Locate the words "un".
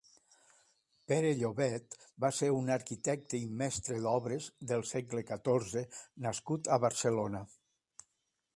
2.61-2.71